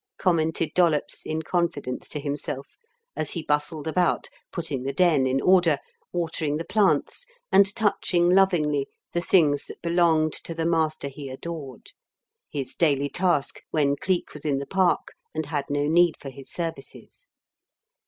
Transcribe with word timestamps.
commented 0.17 0.71
Dollops 0.73 1.23
in 1.27 1.43
confidence 1.43 2.09
to 2.09 2.19
himself 2.19 2.75
as 3.15 3.29
he 3.29 3.43
bustled 3.43 3.87
about, 3.87 4.29
putting 4.51 4.81
the 4.81 4.93
Den 4.93 5.27
in 5.27 5.39
order, 5.39 5.77
watering 6.11 6.57
the 6.57 6.65
plants 6.65 7.27
and 7.51 7.75
touching 7.75 8.27
lovingly 8.31 8.87
the 9.13 9.21
things 9.21 9.65
that 9.65 9.79
belonged 9.83 10.33
to 10.33 10.55
the 10.55 10.65
master 10.65 11.07
he 11.07 11.29
adored 11.29 11.91
his 12.49 12.73
daily 12.73 13.09
task 13.09 13.61
when 13.69 13.95
Cleek 13.95 14.33
was 14.33 14.43
in 14.43 14.57
the 14.57 14.65
Park 14.65 15.09
and 15.35 15.45
had 15.45 15.65
no 15.69 15.83
need 15.87 16.15
for 16.17 16.29
his 16.31 16.49
services. 16.51 17.29